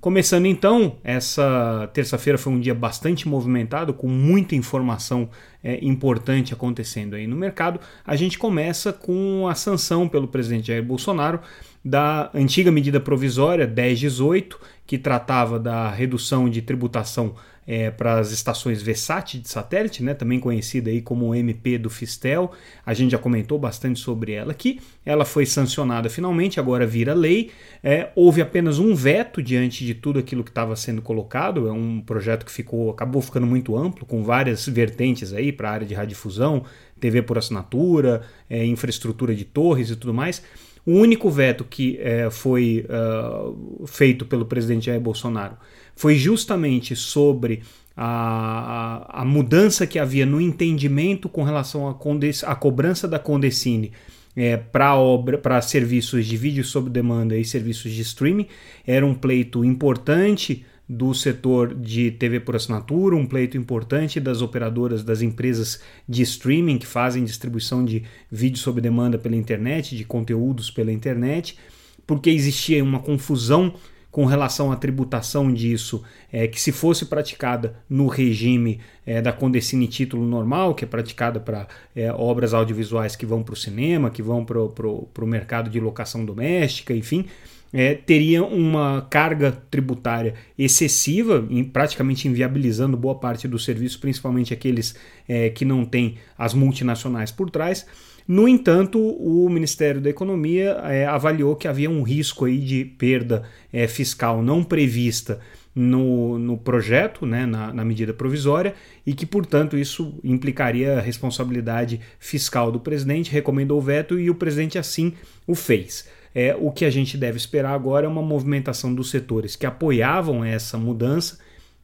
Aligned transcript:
Começando 0.00 0.46
então, 0.46 0.96
essa 1.02 1.90
terça-feira 1.92 2.38
foi 2.38 2.52
um 2.52 2.60
dia 2.60 2.74
bastante 2.74 3.26
movimentado, 3.26 3.92
com 3.92 4.06
muita 4.06 4.54
informação 4.54 5.28
é, 5.62 5.84
importante 5.84 6.54
acontecendo 6.54 7.16
aí 7.16 7.26
no 7.26 7.34
mercado. 7.34 7.80
A 8.06 8.14
gente 8.14 8.38
começa 8.38 8.92
com 8.92 9.48
a 9.48 9.56
sanção 9.56 10.08
pelo 10.08 10.28
presidente 10.28 10.68
Jair 10.68 10.84
Bolsonaro 10.84 11.40
da 11.84 12.30
antiga 12.32 12.70
medida 12.70 13.00
provisória 13.00 13.66
1018, 13.66 14.60
que 14.86 14.98
tratava 14.98 15.58
da 15.58 15.90
redução 15.90 16.48
de 16.48 16.62
tributação 16.62 17.34
é, 17.70 17.90
para 17.90 18.18
as 18.18 18.32
estações 18.32 18.82
VSAT 18.82 19.40
de 19.40 19.46
satélite, 19.46 20.02
né, 20.02 20.14
também 20.14 20.40
conhecida 20.40 20.88
aí 20.88 21.02
como 21.02 21.34
MP 21.34 21.76
do 21.76 21.90
Fistel. 21.90 22.50
A 22.84 22.94
gente 22.94 23.10
já 23.10 23.18
comentou 23.18 23.58
bastante 23.58 24.00
sobre 24.00 24.32
ela 24.32 24.52
aqui. 24.52 24.80
Ela 25.04 25.26
foi 25.26 25.44
sancionada 25.44 26.08
finalmente, 26.08 26.58
agora 26.58 26.86
vira 26.86 27.12
lei. 27.12 27.50
É, 27.84 28.08
houve 28.16 28.40
apenas 28.40 28.78
um 28.78 28.94
veto 28.94 29.42
diante 29.42 29.84
de 29.84 29.92
tudo 29.92 30.18
aquilo 30.18 30.42
que 30.42 30.50
estava 30.50 30.74
sendo 30.76 31.02
colocado. 31.02 31.68
É 31.68 31.72
um 31.72 32.00
projeto 32.00 32.46
que 32.46 32.50
ficou, 32.50 32.88
acabou 32.88 33.20
ficando 33.20 33.46
muito 33.46 33.76
amplo, 33.76 34.06
com 34.06 34.24
várias 34.24 34.66
vertentes 34.66 35.34
aí 35.34 35.52
para 35.52 35.68
a 35.68 35.72
área 35.72 35.86
de 35.86 35.92
radiodifusão, 35.92 36.64
TV 36.98 37.20
por 37.20 37.36
assinatura, 37.36 38.22
é, 38.48 38.64
infraestrutura 38.64 39.34
de 39.34 39.44
torres 39.44 39.90
e 39.90 39.96
tudo 39.96 40.14
mais. 40.14 40.42
O 40.86 40.92
único 40.92 41.28
veto 41.28 41.66
que 41.66 41.98
é, 42.00 42.30
foi 42.30 42.86
uh, 42.88 43.86
feito 43.86 44.24
pelo 44.24 44.46
presidente 44.46 44.86
Jair 44.86 44.98
Bolsonaro 44.98 45.58
foi 45.98 46.14
justamente 46.14 46.94
sobre 46.94 47.60
a, 47.96 49.02
a, 49.10 49.22
a 49.22 49.24
mudança 49.24 49.84
que 49.84 49.98
havia 49.98 50.24
no 50.24 50.40
entendimento 50.40 51.28
com 51.28 51.42
relação 51.42 51.88
à 51.88 52.54
cobrança 52.54 53.08
da 53.08 53.18
Condecine 53.18 53.90
é, 54.36 54.56
para 54.56 55.60
serviços 55.60 56.24
de 56.24 56.36
vídeo 56.36 56.62
sob 56.62 56.88
demanda 56.88 57.36
e 57.36 57.44
serviços 57.44 57.90
de 57.90 58.02
streaming. 58.02 58.46
Era 58.86 59.04
um 59.04 59.12
pleito 59.12 59.64
importante 59.64 60.64
do 60.88 61.12
setor 61.12 61.74
de 61.74 62.12
TV 62.12 62.38
por 62.38 62.54
assinatura, 62.54 63.16
um 63.16 63.26
pleito 63.26 63.56
importante 63.56 64.20
das 64.20 64.40
operadoras 64.40 65.02
das 65.02 65.20
empresas 65.20 65.82
de 66.08 66.22
streaming 66.22 66.78
que 66.78 66.86
fazem 66.86 67.24
distribuição 67.24 67.84
de 67.84 68.04
vídeo 68.30 68.60
sob 68.60 68.80
demanda 68.80 69.18
pela 69.18 69.34
internet, 69.34 69.96
de 69.96 70.04
conteúdos 70.04 70.70
pela 70.70 70.92
internet, 70.92 71.58
porque 72.06 72.30
existia 72.30 72.84
uma 72.84 73.00
confusão 73.00 73.74
com 74.10 74.24
relação 74.24 74.72
à 74.72 74.76
tributação 74.76 75.52
disso, 75.52 76.02
é, 76.32 76.48
que 76.48 76.60
se 76.60 76.72
fosse 76.72 77.06
praticada 77.06 77.76
no 77.88 78.06
regime 78.06 78.80
é, 79.04 79.20
da 79.20 79.32
Condecine 79.32 79.86
título 79.86 80.24
normal, 80.26 80.74
que 80.74 80.84
é 80.84 80.88
praticada 80.88 81.38
para 81.38 81.68
é, 81.94 82.10
obras 82.12 82.54
audiovisuais 82.54 83.14
que 83.14 83.26
vão 83.26 83.42
para 83.42 83.52
o 83.52 83.56
cinema, 83.56 84.10
que 84.10 84.22
vão 84.22 84.44
para 84.44 84.58
o 84.58 85.26
mercado 85.26 85.68
de 85.70 85.78
locação 85.78 86.24
doméstica, 86.24 86.94
enfim, 86.94 87.26
é, 87.72 87.94
teria 87.94 88.42
uma 88.42 89.06
carga 89.10 89.52
tributária 89.70 90.34
excessiva, 90.58 91.46
em, 91.50 91.62
praticamente 91.62 92.26
inviabilizando 92.26 92.96
boa 92.96 93.14
parte 93.14 93.46
dos 93.46 93.64
serviços, 93.64 93.96
principalmente 93.96 94.54
aqueles 94.54 94.94
é, 95.28 95.50
que 95.50 95.64
não 95.64 95.84
têm 95.84 96.16
as 96.36 96.54
multinacionais 96.54 97.30
por 97.30 97.50
trás. 97.50 97.86
No 98.28 98.46
entanto, 98.46 99.00
o 99.00 99.48
Ministério 99.48 100.02
da 100.02 100.10
Economia 100.10 100.72
é, 100.84 101.06
avaliou 101.06 101.56
que 101.56 101.66
havia 101.66 101.88
um 101.88 102.02
risco 102.02 102.44
aí 102.44 102.58
de 102.58 102.84
perda 102.84 103.44
é, 103.72 103.88
fiscal 103.88 104.42
não 104.42 104.62
prevista 104.62 105.40
no, 105.74 106.38
no 106.38 106.58
projeto, 106.58 107.24
né, 107.24 107.46
na, 107.46 107.72
na, 107.72 107.84
medida 107.86 108.12
provisória, 108.12 108.74
e 109.06 109.14
que, 109.14 109.24
portanto, 109.24 109.78
isso 109.78 110.20
implicaria 110.22 111.00
responsabilidade 111.00 112.00
fiscal 112.18 112.70
do 112.70 112.78
presidente, 112.78 113.30
recomendou 113.30 113.78
o 113.78 113.82
veto 113.82 114.20
e 114.20 114.28
o 114.28 114.34
presidente 114.34 114.76
assim 114.76 115.14
o 115.46 115.54
fez. 115.54 116.06
É, 116.34 116.54
o 116.54 116.70
que 116.70 116.84
a 116.84 116.90
gente 116.90 117.16
deve 117.16 117.38
esperar 117.38 117.72
agora 117.72 118.04
é 118.04 118.08
uma 118.10 118.20
movimentação 118.20 118.94
dos 118.94 119.08
setores 119.08 119.56
que 119.56 119.64
apoiavam 119.64 120.44
essa 120.44 120.76
mudança 120.76 121.38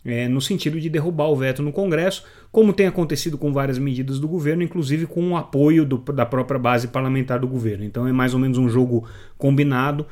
é, 0.04 0.28
no 0.28 0.40
sentido 0.40 0.78
de 0.80 0.90
derrubar 0.90 1.28
o 1.28 1.36
veto 1.36 1.62
no 1.62 1.72
Congresso, 1.72 2.24
como 2.52 2.72
tem 2.72 2.86
acontecido 2.86 3.38
com 3.38 3.52
várias 3.52 3.78
medidas 3.78 4.18
do 4.18 4.28
governo, 4.28 4.62
inclusive 4.62 5.06
com 5.06 5.30
o 5.30 5.36
apoio 5.36 5.84
do, 5.84 5.98
da 6.12 6.26
própria 6.26 6.58
base 6.58 6.88
parlamentar 6.88 7.40
do 7.40 7.48
governo. 7.48 7.84
Então 7.84 8.06
é 8.06 8.12
mais 8.12 8.34
ou 8.34 8.40
menos 8.40 8.58
um 8.58 8.68
jogo 8.68 9.08
combinado 9.38 10.06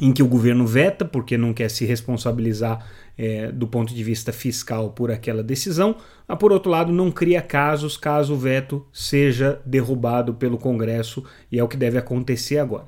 em 0.00 0.12
que 0.12 0.22
o 0.22 0.28
governo 0.28 0.66
veta 0.66 1.04
porque 1.04 1.38
não 1.38 1.54
quer 1.54 1.70
se 1.70 1.86
responsabilizar 1.86 2.86
é, 3.16 3.50
do 3.50 3.66
ponto 3.66 3.94
de 3.94 4.04
vista 4.04 4.32
fiscal 4.32 4.90
por 4.90 5.10
aquela 5.10 5.42
decisão, 5.42 5.96
mas 6.28 6.38
por 6.38 6.52
outro 6.52 6.70
lado 6.70 6.92
não 6.92 7.10
cria 7.10 7.40
casos 7.40 7.96
caso 7.96 8.34
o 8.34 8.36
veto 8.36 8.86
seja 8.92 9.60
derrubado 9.64 10.34
pelo 10.34 10.58
Congresso 10.58 11.24
e 11.50 11.58
é 11.58 11.64
o 11.64 11.68
que 11.68 11.76
deve 11.76 11.96
acontecer 11.96 12.58
agora. 12.58 12.84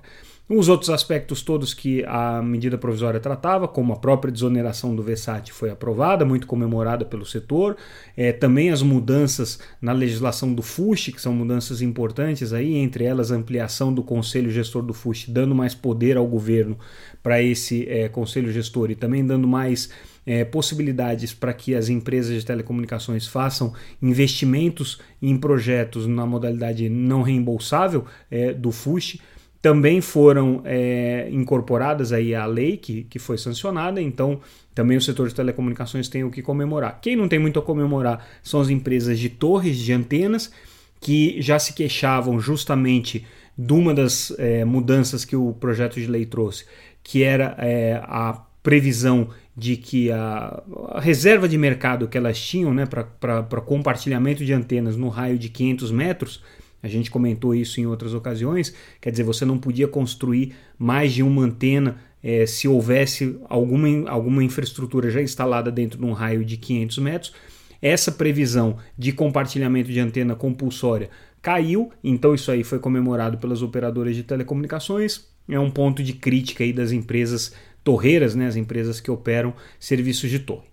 Os 0.51 0.67
outros 0.67 0.89
aspectos 0.89 1.43
todos 1.43 1.75
que 1.75 2.03
a 2.07 2.41
medida 2.41 2.79
provisória 2.79 3.21
tratava, 3.21 3.69
como 3.69 3.93
a 3.93 3.97
própria 3.97 4.33
desoneração 4.33 4.97
do 4.97 5.03
VSAT 5.03 5.53
foi 5.53 5.69
aprovada, 5.69 6.25
muito 6.25 6.47
comemorada 6.47 7.05
pelo 7.05 7.27
setor, 7.27 7.77
é, 8.17 8.33
também 8.33 8.71
as 8.71 8.81
mudanças 8.81 9.59
na 9.79 9.93
legislação 9.93 10.55
do 10.55 10.63
FUST, 10.63 11.13
que 11.13 11.21
são 11.21 11.35
mudanças 11.35 11.83
importantes 11.83 12.55
aí, 12.55 12.77
entre 12.77 13.05
elas 13.05 13.31
a 13.31 13.35
ampliação 13.35 13.93
do 13.93 14.03
conselho 14.03 14.51
gestor 14.51 14.83
do 14.83 14.95
FUST, 14.95 15.31
dando 15.31 15.55
mais 15.55 15.75
poder 15.75 16.17
ao 16.17 16.27
governo 16.27 16.79
para 17.23 17.43
esse 17.43 17.87
é, 17.87 18.09
conselho 18.09 18.51
gestor 18.51 18.91
e 18.91 18.95
também 18.95 19.27
dando 19.27 19.47
mais 19.47 19.91
é, 20.25 20.47
possibilidades 20.47 21.35
para 21.35 21.53
que 21.53 21.75
as 21.75 21.91
empresas 21.91 22.35
de 22.35 22.47
telecomunicações 22.47 23.27
façam 23.27 23.75
investimentos 24.01 24.99
em 25.21 25.37
projetos 25.37 26.07
na 26.07 26.25
modalidade 26.25 26.89
não 26.89 27.21
reembolsável 27.21 28.07
é, 28.31 28.55
do 28.55 28.73
FUST 28.73 29.21
também 29.61 30.01
foram 30.01 30.63
é, 30.65 31.29
incorporadas 31.31 32.13
aí 32.13 32.35
à 32.35 32.47
lei 32.47 32.77
que, 32.77 33.05
que 33.05 33.19
foi 33.19 33.37
sancionada, 33.37 34.01
então 34.01 34.41
também 34.75 34.97
o 34.97 35.01
setor 35.01 35.29
de 35.29 35.35
telecomunicações 35.35 36.09
tem 36.09 36.23
o 36.23 36.31
que 36.31 36.43
comemorar. 36.43 37.01
Quem 37.01 37.17
não 37.17 37.29
tem 37.29 37.39
muito 37.39 37.59
a 37.59 37.63
comemorar 37.63 38.25
são 38.43 38.61
as 38.61 38.69
empresas 38.69 39.19
de 39.19 39.29
torres 39.29 39.77
de 39.77 39.93
antenas, 39.93 40.53
que 41.01 41.41
já 41.41 41.59
se 41.59 41.73
queixavam 41.73 42.39
justamente 42.41 43.27
de 43.57 43.73
uma 43.73 43.93
das 43.93 44.33
é, 44.39 44.65
mudanças 44.65 45.25
que 45.25 45.35
o 45.35 45.53
projeto 45.53 45.95
de 45.95 46.07
lei 46.07 46.25
trouxe, 46.25 46.65
que 47.03 47.25
era 47.25 47.57
é, 47.59 48.01
a 48.05 48.41
previsão 48.63 49.29
de 49.57 49.77
que 49.77 50.13
a, 50.13 50.63
a, 50.93 51.01
reserva 51.01 51.49
de 51.49 51.59
mercado 51.59 52.07
que 52.07 52.17
elas 52.17 52.41
tinham 52.41 52.73
né, 52.73 52.87
para 52.87 53.61
compartilhamento 53.61 54.45
de 54.45 54.53
antenas 54.53 54.97
no 54.97 55.09
raio 55.09 55.37
de 55.37 55.49
500 55.49 55.91
metros 55.91 56.45
a 56.83 56.89
gente 56.89 57.11
comentou 57.11 57.55
isso 57.55 57.81
em 57.81 57.87
outras 57.87 58.15
ocasiões. 58.15 58.75
Quer 59.01 59.11
dizer, 59.11 59.25
você 59.25 59.45
não 59.45 59.59
podia 59.59 59.89
construir 59.89 60.55
mais 60.79 61.13
de 61.13 61.23
uma 61.23 61.43
antena 61.43 61.97
é, 62.23 62.47
se 62.47 62.69
houvesse 62.69 63.39
alguma, 63.49 64.09
alguma 64.09 64.43
infraestrutura 64.45 65.11
já 65.11 65.23
instalada 65.23 65.71
dentro 65.71 65.99
de 65.99 66.05
um 66.05 66.13
raio 66.13 66.45
de 66.45 66.57
500 66.57 66.99
metros. 66.99 67.33
Essa 67.81 68.11
previsão 68.11 68.77
de 68.97 69.13
compartilhamento 69.13 69.91
de 69.91 70.01
antena 70.01 70.35
compulsória 70.35 71.11
caiu, 71.41 71.93
então 72.03 72.35
isso 72.35 72.51
aí 72.51 72.65
foi 72.65 72.79
comemorado 72.79 73.39
pelas 73.39 73.63
operadoras 73.63 74.17
de 74.17 74.23
telecomunicações. 74.23 75.27
É 75.49 75.59
um 75.59 75.71
ponto 75.71 76.03
de 76.03 76.13
crítica 76.13 76.65
aí 76.65 76.73
das 76.73 76.93
empresas 76.93 77.55
torreiras, 77.83 78.35
né, 78.35 78.47
as 78.47 78.57
empresas 78.57 79.01
que 79.01 79.11
operam 79.11 79.55
serviços 79.79 80.29
de 80.29 80.41
torre. 80.41 80.67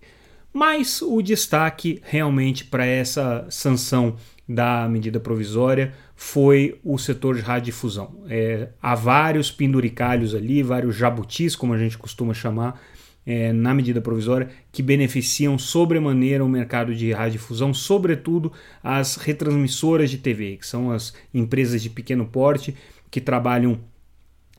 Mas 0.52 1.00
o 1.02 1.22
destaque 1.22 2.00
realmente 2.02 2.64
para 2.64 2.84
essa 2.84 3.46
sanção 3.50 4.16
da 4.48 4.88
medida 4.88 5.18
provisória 5.18 5.92
foi 6.14 6.78
o 6.84 6.96
setor 6.98 7.36
de 7.36 7.42
radiodifusão. 7.42 8.24
É, 8.28 8.68
há 8.80 8.94
vários 8.94 9.50
penduricalhos 9.50 10.34
ali, 10.34 10.62
vários 10.62 10.94
jabutis, 10.94 11.56
como 11.56 11.72
a 11.72 11.78
gente 11.78 11.98
costuma 11.98 12.32
chamar, 12.32 12.80
é, 13.26 13.52
na 13.52 13.74
medida 13.74 14.00
provisória, 14.00 14.48
que 14.70 14.82
beneficiam 14.82 15.58
sobremaneira 15.58 16.44
o 16.44 16.48
mercado 16.48 16.94
de 16.94 17.12
radiodifusão, 17.12 17.74
sobretudo 17.74 18.52
as 18.82 19.16
retransmissoras 19.16 20.10
de 20.10 20.18
TV, 20.18 20.58
que 20.58 20.66
são 20.66 20.92
as 20.92 21.12
empresas 21.34 21.82
de 21.82 21.90
pequeno 21.90 22.24
porte 22.24 22.74
que 23.10 23.20
trabalham 23.20 23.80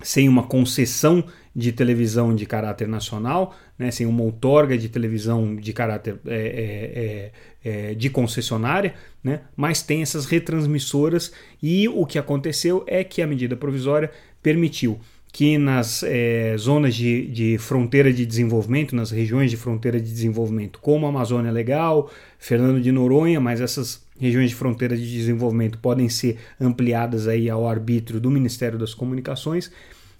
sem 0.01 0.27
uma 0.27 0.43
concessão 0.43 1.23
de 1.57 1.71
televisão 1.71 2.35
de 2.35 2.45
caráter 2.45 2.87
nacional, 2.87 3.55
né, 3.79 3.89
sem 3.89 4.05
uma 4.05 4.21
outorga 4.21 4.77
de 4.77 4.87
televisão 4.87 5.55
de 5.55 5.73
caráter 5.73 6.19
é, 6.27 7.31
é, 7.63 7.71
é, 7.71 7.89
é, 7.89 7.95
de 7.95 8.11
concessionária, 8.11 8.93
né, 9.23 9.41
mas 9.55 9.81
tem 9.81 10.03
essas 10.03 10.25
retransmissoras 10.25 11.31
e 11.61 11.89
o 11.89 12.05
que 12.05 12.19
aconteceu 12.19 12.83
é 12.85 13.03
que 13.03 13.23
a 13.23 13.27
medida 13.27 13.55
provisória 13.55 14.11
permitiu 14.43 14.99
que 15.33 15.57
nas 15.57 16.03
é, 16.03 16.55
zonas 16.59 16.93
de, 16.93 17.25
de, 17.25 17.57
fronteira 17.57 18.13
de 18.13 18.23
desenvolvimento, 18.23 18.95
nas 18.95 19.09
regiões 19.09 19.49
de 19.49 19.57
fronteira 19.57 19.99
de 19.99 20.11
desenvolvimento, 20.11 20.79
como 20.79 21.07
Amazônia 21.07 21.51
Legal, 21.51 22.11
Fernando 22.37 22.79
de 22.79 22.91
Noronha, 22.91 23.39
mas 23.39 23.61
essas 23.61 24.05
regiões 24.19 24.51
de 24.51 24.55
fronteira 24.55 24.95
de 24.95 25.11
desenvolvimento 25.11 25.79
podem 25.79 26.07
ser 26.07 26.37
ampliadas 26.61 27.27
aí 27.27 27.49
ao 27.49 27.67
arbítrio 27.67 28.19
do 28.19 28.29
Ministério 28.29 28.77
das 28.77 28.93
Comunicações, 28.93 29.71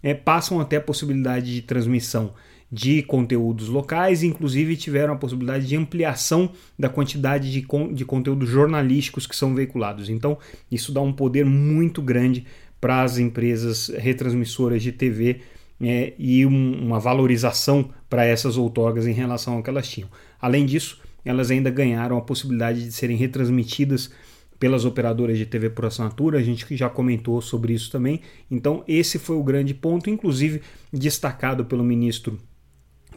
é, 0.07 0.13
passam 0.13 0.62
até 0.62 0.77
a 0.77 0.81
possibilidade 0.81 1.54
de 1.54 1.62
transmissão 1.62 2.33
de 2.71 3.04
conteúdos 3.04 3.68
locais, 3.68 4.24
inclusive 4.24 4.77
tiveram 4.77 5.13
a 5.13 5.18
possibilidade 5.18 5.68
de 5.68 5.75
ampliação 5.75 6.50
da 6.80 6.88
quantidade 6.88 7.51
de, 7.51 7.62
con 7.62 7.92
de 7.94 8.06
conteúdos 8.06 8.48
jornalísticos 8.48 9.27
que 9.27 9.36
são 9.36 9.54
veiculados. 9.54 10.09
Então, 10.09 10.38
isso 10.71 10.94
dá 10.94 11.01
um 11.01 11.12
poder 11.12 11.44
muito 11.44 12.01
grande 12.01 12.45
para 12.80 13.04
as 13.04 13.18
empresas 13.18 13.89
retransmissoras 13.89 14.81
de 14.81 14.94
TV 14.94 15.42
é, 15.81 16.13
e 16.18 16.45
um, 16.45 16.86
uma 16.86 17.01
valorização 17.01 17.89
para 18.09 18.24
essas 18.24 18.56
outorgas 18.56 19.06
em 19.06 19.13
relação 19.13 19.56
ao 19.56 19.63
que 19.63 19.69
elas 19.69 19.89
tinham. 19.89 20.09
Além 20.39 20.65
disso, 20.65 21.01
elas 21.25 21.51
ainda 21.51 21.69
ganharam 21.69 22.18
a 22.18 22.21
possibilidade 22.21 22.81
de 22.81 22.94
serem 22.94 23.18
retransmitidas 23.18 24.09
pelas 24.59 24.86
operadoras 24.86 25.38
de 25.38 25.45
TV 25.45 25.69
por 25.69 25.86
assinatura, 25.86 26.39
a 26.39 26.44
gente 26.44 26.75
já 26.75 26.89
comentou 26.89 27.42
sobre 27.42 27.74
isso 27.74 27.92
também. 27.92 28.21
Então, 28.50 28.83
esse 28.88 29.19
foi 29.19 29.36
o 29.36 29.44
grande 29.44 29.74
ponto, 29.74 30.09
inclusive 30.09 30.62
destacado 30.92 31.65
pelo 31.65 31.83
ministro 31.83 32.39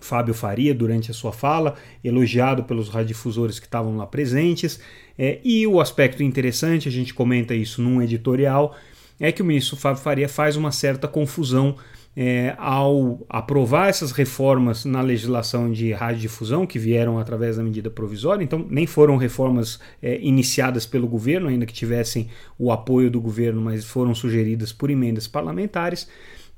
Fábio 0.00 0.34
Faria 0.34 0.75
durante 0.75 1.10
a 1.10 1.14
sua 1.14 1.32
fala, 1.32 1.75
elogiado 2.02 2.64
pelos 2.64 2.88
radiodifusores 2.88 3.58
que 3.58 3.66
estavam 3.66 3.96
lá 3.96 4.06
presentes. 4.06 4.81
É, 5.19 5.40
e 5.44 5.66
o 5.66 5.81
aspecto 5.81 6.22
interessante, 6.22 6.88
a 6.88 6.92
gente 6.92 7.12
comenta 7.12 7.54
isso 7.54 7.82
num 7.82 8.00
editorial, 8.00 8.76
é 9.19 9.31
que 9.31 9.42
o 9.42 9.44
ministro 9.44 9.76
Fábio 9.76 10.02
Faria 10.02 10.28
faz 10.28 10.56
uma 10.56 10.72
certa 10.72 11.06
confusão 11.06 11.76
é, 12.17 12.55
ao 12.59 13.25
aprovar 13.29 13.89
essas 13.89 14.11
reformas 14.11 14.85
na 14.85 15.01
legislação 15.01 15.71
de 15.71 15.93
radiodifusão 15.93 16.67
que 16.67 16.79
vieram 16.79 17.19
através 17.19 17.57
da 17.57 17.62
medida 17.62 17.89
provisória, 17.89 18.43
então 18.43 18.67
nem 18.69 18.87
foram 18.87 19.17
reformas 19.17 19.79
é, 20.03 20.21
iniciadas 20.21 20.85
pelo 20.85 21.07
governo, 21.07 21.49
ainda 21.49 21.67
que 21.67 21.73
tivessem 21.73 22.29
o 22.59 22.73
apoio 22.73 23.11
do 23.11 23.21
governo, 23.21 23.61
mas 23.61 23.85
foram 23.85 24.15
sugeridas 24.15 24.73
por 24.73 24.91
emendas 24.91 25.29
parlamentares. 25.29 26.09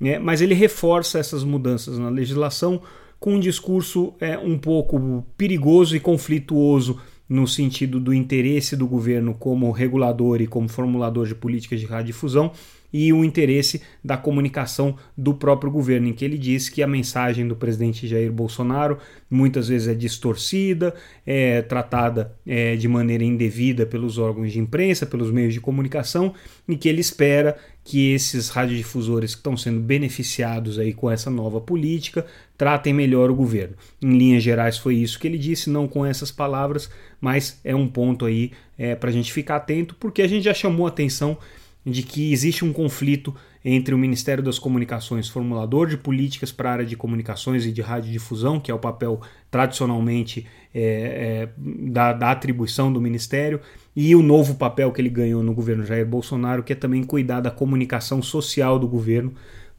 É, 0.00 0.18
mas 0.18 0.40
ele 0.40 0.54
reforça 0.54 1.18
essas 1.18 1.44
mudanças 1.44 1.98
na 1.98 2.08
legislação 2.08 2.82
com 3.20 3.34
um 3.34 3.40
discurso 3.40 4.14
é, 4.18 4.36
um 4.36 4.58
pouco 4.58 5.24
perigoso 5.36 5.94
e 5.94 6.00
conflituoso 6.00 6.98
no 7.28 7.46
sentido 7.46 8.00
do 8.00 8.12
interesse 8.12 8.76
do 8.76 8.86
governo 8.86 9.32
como 9.32 9.70
regulador 9.70 10.40
e 10.40 10.46
como 10.46 10.68
formulador 10.68 11.26
de 11.26 11.34
políticas 11.34 11.78
de 11.78 11.86
radiodifusão 11.86 12.50
e 12.92 13.12
o 13.12 13.24
interesse 13.24 13.80
da 14.04 14.16
comunicação 14.16 14.96
do 15.16 15.34
próprio 15.34 15.70
governo, 15.70 16.08
em 16.08 16.12
que 16.12 16.24
ele 16.24 16.36
diz 16.36 16.68
que 16.68 16.82
a 16.82 16.86
mensagem 16.86 17.46
do 17.48 17.56
presidente 17.56 18.06
Jair 18.06 18.30
Bolsonaro 18.30 18.98
muitas 19.30 19.68
vezes 19.68 19.88
é 19.88 19.94
distorcida, 19.94 20.94
é 21.26 21.62
tratada 21.62 22.34
é, 22.46 22.76
de 22.76 22.86
maneira 22.86 23.24
indevida 23.24 23.86
pelos 23.86 24.18
órgãos 24.18 24.52
de 24.52 24.58
imprensa, 24.58 25.06
pelos 25.06 25.30
meios 25.30 25.54
de 25.54 25.60
comunicação, 25.60 26.34
e 26.68 26.76
que 26.76 26.88
ele 26.88 27.00
espera 27.00 27.56
que 27.84 28.12
esses 28.12 28.48
radiodifusores 28.48 29.34
que 29.34 29.40
estão 29.40 29.56
sendo 29.56 29.80
beneficiados 29.80 30.78
aí 30.78 30.92
com 30.92 31.10
essa 31.10 31.30
nova 31.30 31.60
política 31.60 32.24
tratem 32.56 32.92
melhor 32.92 33.30
o 33.30 33.34
governo. 33.34 33.74
Em 34.00 34.16
linhas 34.16 34.42
gerais 34.42 34.78
foi 34.78 34.94
isso 34.96 35.18
que 35.18 35.26
ele 35.26 35.38
disse, 35.38 35.68
não 35.68 35.88
com 35.88 36.06
essas 36.06 36.30
palavras, 36.30 36.88
mas 37.20 37.60
é 37.64 37.74
um 37.74 37.88
ponto 37.88 38.24
aí 38.24 38.52
é, 38.78 38.94
para 38.94 39.10
a 39.10 39.12
gente 39.12 39.32
ficar 39.32 39.56
atento, 39.56 39.96
porque 39.98 40.22
a 40.22 40.28
gente 40.28 40.44
já 40.44 40.54
chamou 40.54 40.86
atenção 40.86 41.36
de 41.84 42.02
que 42.02 42.32
existe 42.32 42.64
um 42.64 42.72
conflito 42.72 43.34
entre 43.64 43.94
o 43.94 43.98
Ministério 43.98 44.42
das 44.42 44.58
Comunicações, 44.58 45.28
formulador 45.28 45.88
de 45.88 45.96
políticas 45.96 46.50
para 46.50 46.70
a 46.70 46.72
área 46.72 46.84
de 46.86 46.96
comunicações 46.96 47.64
e 47.64 47.72
de 47.72 47.80
radiodifusão, 47.80 48.58
que 48.58 48.70
é 48.70 48.74
o 48.74 48.78
papel 48.78 49.20
tradicionalmente 49.50 50.46
é, 50.74 50.80
é, 50.80 51.48
da, 51.56 52.12
da, 52.12 52.30
atribuição 52.30 52.92
do 52.92 53.00
Ministério, 53.00 53.60
e 53.94 54.14
o 54.16 54.22
novo 54.22 54.54
papel 54.54 54.90
que 54.90 55.00
ele 55.00 55.10
ganhou 55.10 55.42
no 55.42 55.54
governo 55.54 55.84
Jair 55.84 56.06
Bolsonaro, 56.06 56.62
que 56.62 56.72
é 56.72 56.76
também 56.76 57.04
cuidar 57.04 57.40
da 57.40 57.50
comunicação 57.50 58.22
social 58.22 58.78
do 58.78 58.88
governo, 58.88 59.32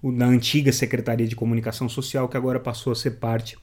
da 0.03 0.25
antiga 0.25 0.71
Secretaria 0.71 1.27
de 1.27 1.35
Comunicação 1.35 1.88
Social, 1.88 2.27
que 2.27 2.35
agora 2.35 2.59
passou 2.59 2.91
a 2.91 2.95
ser 2.95 3.11
parte 3.11 3.57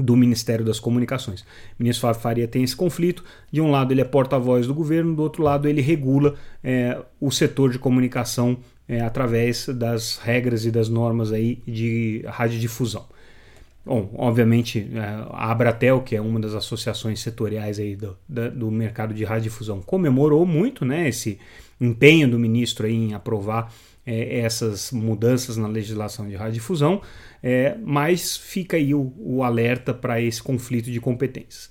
do 0.00 0.16
Ministério 0.16 0.64
das 0.64 0.80
Comunicações. 0.80 1.42
O 1.42 1.46
ministro 1.82 2.02
Fábio 2.02 2.20
Faria 2.20 2.48
tem 2.48 2.62
esse 2.62 2.74
conflito. 2.74 3.24
De 3.50 3.60
um 3.60 3.70
lado, 3.70 3.92
ele 3.92 4.00
é 4.00 4.04
porta-voz 4.04 4.66
do 4.66 4.74
governo, 4.74 5.14
do 5.14 5.22
outro 5.22 5.42
lado, 5.42 5.68
ele 5.68 5.80
regula 5.80 6.34
é, 6.62 6.98
o 7.20 7.30
setor 7.30 7.70
de 7.70 7.78
comunicação 7.78 8.58
é, 8.88 9.00
através 9.00 9.68
das 9.68 10.18
regras 10.18 10.64
e 10.64 10.70
das 10.70 10.88
normas 10.88 11.32
aí 11.32 11.62
de 11.66 12.24
radiodifusão. 12.26 13.06
Bom, 13.84 14.10
obviamente, 14.16 14.90
é, 14.94 14.98
a 15.30 15.50
Abratel, 15.50 16.00
que 16.02 16.14
é 16.14 16.20
uma 16.20 16.38
das 16.38 16.54
associações 16.54 17.20
setoriais 17.20 17.78
aí 17.78 17.96
do, 17.96 18.16
do 18.28 18.70
mercado 18.70 19.14
de 19.14 19.24
radiodifusão, 19.24 19.80
comemorou 19.80 20.44
muito 20.44 20.84
né, 20.84 21.08
esse 21.08 21.38
empenho 21.80 22.28
do 22.28 22.38
ministro 22.38 22.86
em 22.86 23.14
aprovar 23.14 23.72
é, 24.10 24.40
essas 24.40 24.90
mudanças 24.90 25.56
na 25.56 25.68
legislação 25.68 26.28
de 26.28 26.34
radiodifusão, 26.34 27.00
é, 27.40 27.76
mas 27.80 28.36
fica 28.36 28.76
aí 28.76 28.92
o, 28.92 29.12
o 29.16 29.44
alerta 29.44 29.94
para 29.94 30.20
esse 30.20 30.42
conflito 30.42 30.90
de 30.90 31.00
competências. 31.00 31.70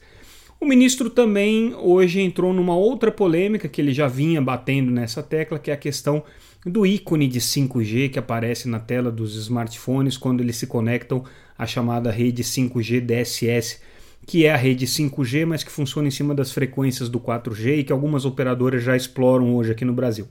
O 0.57 0.65
ministro 0.65 1.09
também 1.09 1.75
hoje 1.75 2.21
entrou 2.21 2.53
numa 2.53 2.75
outra 2.75 3.11
polêmica 3.11 3.67
que 3.67 3.81
ele 3.81 3.91
já 3.91 4.07
vinha 4.07 4.41
batendo 4.41 4.89
nessa 4.89 5.21
tecla, 5.21 5.59
que 5.59 5.69
é 5.69 5.73
a 5.73 5.77
questão 5.77 6.23
do 6.65 6.85
ícone 6.85 7.27
de 7.27 7.41
5G 7.41 8.09
que 8.09 8.19
aparece 8.19 8.69
na 8.69 8.79
tela 8.79 9.11
dos 9.11 9.35
smartphones 9.35 10.17
quando 10.17 10.41
eles 10.41 10.55
se 10.55 10.67
conectam 10.67 11.23
à 11.57 11.65
chamada 11.65 12.09
rede 12.09 12.43
5G 12.43 13.01
DSS, 13.01 13.79
que 14.25 14.45
é 14.45 14.51
a 14.51 14.57
rede 14.57 14.85
5G, 14.85 15.45
mas 15.45 15.63
que 15.63 15.71
funciona 15.71 16.07
em 16.07 16.11
cima 16.11 16.33
das 16.33 16.51
frequências 16.51 17.09
do 17.09 17.19
4G 17.19 17.79
e 17.79 17.83
que 17.83 17.91
algumas 17.91 18.23
operadoras 18.23 18.83
já 18.83 18.95
exploram 18.95 19.55
hoje 19.55 19.71
aqui 19.71 19.83
no 19.83 19.93
Brasil 19.93 20.27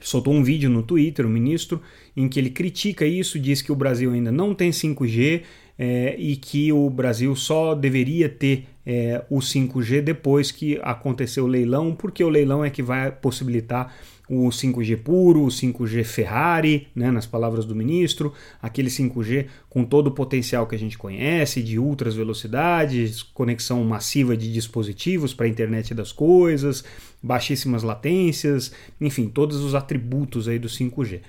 soltou 0.00 0.32
um 0.32 0.42
vídeo 0.42 0.70
no 0.70 0.82
Twitter, 0.82 1.26
o 1.26 1.30
ministro, 1.30 1.80
em 2.16 2.28
que 2.28 2.38
ele 2.38 2.50
critica 2.50 3.04
isso, 3.06 3.38
diz 3.38 3.62
que 3.62 3.70
o 3.70 3.76
Brasil 3.76 4.12
ainda 4.12 4.32
não 4.32 4.54
tem 4.54 4.70
5G 4.70 5.42
é, 5.78 6.14
e 6.18 6.36
que 6.36 6.72
o 6.72 6.90
Brasil 6.90 7.34
só 7.36 7.74
deveria 7.74 8.28
ter 8.28 8.66
é, 8.84 9.24
o 9.30 9.38
5G 9.38 10.00
depois 10.00 10.50
que 10.50 10.78
aconteceu 10.82 11.44
o 11.44 11.48
leilão, 11.48 11.94
porque 11.94 12.24
o 12.24 12.28
leilão 12.28 12.64
é 12.64 12.70
que 12.70 12.82
vai 12.82 13.10
possibilitar 13.10 13.94
o 14.32 14.48
5G 14.48 14.96
puro, 14.96 15.42
o 15.42 15.48
5G 15.48 16.04
Ferrari, 16.04 16.86
né, 16.94 17.10
nas 17.10 17.26
palavras 17.26 17.64
do 17.64 17.74
ministro, 17.74 18.32
aquele 18.62 18.88
5G 18.88 19.46
com 19.68 19.84
todo 19.84 20.06
o 20.06 20.12
potencial 20.12 20.68
que 20.68 20.76
a 20.76 20.78
gente 20.78 20.96
conhece, 20.96 21.60
de 21.60 21.80
ultras 21.80 22.14
velocidades, 22.14 23.24
conexão 23.24 23.82
massiva 23.82 24.36
de 24.36 24.52
dispositivos 24.52 25.34
para 25.34 25.46
a 25.46 25.48
internet 25.48 25.92
das 25.92 26.12
coisas, 26.12 26.84
baixíssimas 27.20 27.82
latências, 27.82 28.70
enfim, 29.00 29.28
todos 29.28 29.56
os 29.56 29.74
atributos 29.74 30.46
aí 30.46 30.60
do 30.60 30.68
5G. 30.68 31.22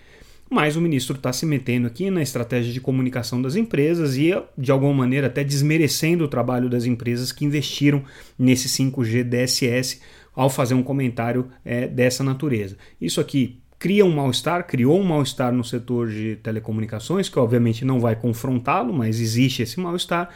Mas 0.47 0.75
o 0.75 0.81
ministro 0.81 1.15
está 1.15 1.33
se 1.33 1.45
metendo 1.45 1.87
aqui 1.87 2.11
na 2.11 2.21
estratégia 2.21 2.71
de 2.71 2.81
comunicação 2.81 3.41
das 3.41 3.55
empresas 3.55 4.17
e, 4.17 4.31
de 4.55 4.69
alguma 4.69 4.93
maneira, 4.93 5.27
até 5.27 5.43
desmerecendo 5.43 6.25
o 6.25 6.27
trabalho 6.27 6.69
das 6.69 6.85
empresas 6.85 7.31
que 7.31 7.45
investiram 7.45 8.03
nesse 8.37 8.67
5G 8.67 9.23
DSS 9.23 10.01
ao 10.35 10.49
fazer 10.49 10.73
um 10.73 10.83
comentário 10.83 11.47
é, 11.63 11.87
dessa 11.87 12.23
natureza. 12.23 12.77
Isso 12.99 13.19
aqui 13.19 13.61
cria 13.77 14.05
um 14.05 14.11
mal-estar, 14.11 14.67
criou 14.67 14.99
um 14.99 15.03
mal-estar 15.03 15.51
no 15.51 15.63
setor 15.63 16.09
de 16.09 16.35
telecomunicações, 16.37 17.27
que 17.27 17.39
obviamente 17.39 17.83
não 17.83 17.99
vai 17.99 18.15
confrontá-lo, 18.15 18.93
mas 18.93 19.19
existe 19.19 19.63
esse 19.63 19.79
mal-estar. 19.79 20.29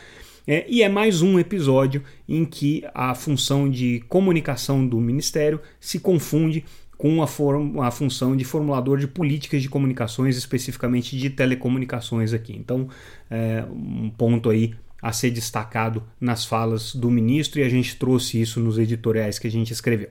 É, 0.48 0.66
e 0.68 0.82
é 0.84 0.90
mais 0.90 1.22
um 1.22 1.40
episódio 1.40 2.04
em 2.28 2.46
que 2.46 2.84
a 2.94 3.16
função 3.16 3.70
de 3.70 4.04
comunicação 4.08 4.88
do 4.88 5.00
Ministério 5.00 5.60
se 5.80 6.00
confunde 6.00 6.64
com 6.98 7.22
a, 7.22 7.88
a 7.88 7.92
função 7.92 8.36
de 8.36 8.46
formulador 8.46 8.98
de 8.98 9.08
políticas 9.08 9.62
de 9.62 9.70
comunicações, 9.70 10.38
especificamente 10.38 11.18
de 11.18 11.30
telecomunicações 11.30 12.34
aqui. 12.34 12.56
Então, 12.56 12.88
é, 13.30 13.64
um 13.70 14.10
ponto 14.10 14.50
aí 14.50 14.74
a 15.06 15.12
ser 15.12 15.30
destacado 15.30 16.02
nas 16.20 16.46
falas 16.46 16.96
do 16.96 17.12
ministro 17.12 17.60
e 17.60 17.64
a 17.64 17.70
gente 17.70 17.96
trouxe 17.96 18.42
isso 18.42 18.60
nos 18.60 18.80
editoriais 18.80 19.38
que 19.38 19.46
a 19.46 19.52
gente 19.52 19.72
escreveu. 19.72 20.10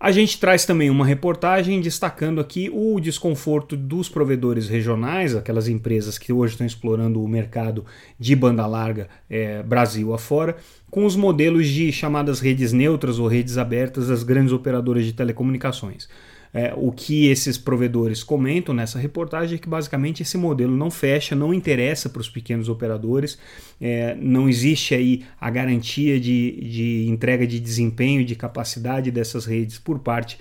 A 0.00 0.10
gente 0.10 0.36
traz 0.40 0.66
também 0.66 0.90
uma 0.90 1.06
reportagem 1.06 1.80
destacando 1.80 2.40
aqui 2.40 2.68
o 2.74 2.98
desconforto 2.98 3.76
dos 3.76 4.08
provedores 4.08 4.68
regionais, 4.68 5.32
aquelas 5.32 5.68
empresas 5.68 6.18
que 6.18 6.32
hoje 6.32 6.54
estão 6.54 6.66
explorando 6.66 7.22
o 7.22 7.28
mercado 7.28 7.84
de 8.18 8.34
banda 8.34 8.66
larga 8.66 9.08
é, 9.30 9.62
Brasil 9.62 10.12
afora, 10.12 10.56
com 10.90 11.06
os 11.06 11.14
modelos 11.14 11.68
de 11.68 11.92
chamadas 11.92 12.40
redes 12.40 12.72
neutras 12.72 13.20
ou 13.20 13.28
redes 13.28 13.58
abertas 13.58 14.08
das 14.08 14.24
grandes 14.24 14.52
operadoras 14.52 15.04
de 15.04 15.12
telecomunicações. 15.12 16.08
É, 16.54 16.72
o 16.76 16.92
que 16.92 17.26
esses 17.26 17.58
provedores 17.58 18.22
comentam 18.22 18.72
nessa 18.72 18.96
reportagem 18.96 19.56
é 19.56 19.58
que 19.58 19.68
basicamente 19.68 20.22
esse 20.22 20.38
modelo 20.38 20.76
não 20.76 20.88
fecha, 20.88 21.34
não 21.34 21.52
interessa 21.52 22.08
para 22.08 22.20
os 22.20 22.28
pequenos 22.28 22.68
operadores, 22.68 23.36
é, 23.80 24.14
não 24.14 24.48
existe 24.48 24.94
aí 24.94 25.24
a 25.40 25.50
garantia 25.50 26.20
de, 26.20 26.52
de 26.62 27.06
entrega 27.08 27.44
de 27.44 27.58
desempenho 27.58 28.24
de 28.24 28.36
capacidade 28.36 29.10
dessas 29.10 29.46
redes 29.46 29.80
por 29.80 29.98
parte 29.98 30.38